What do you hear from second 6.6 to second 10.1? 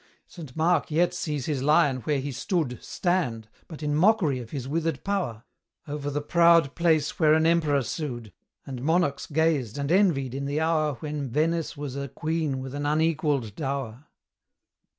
place where an Emperor sued, And monarchs gazed and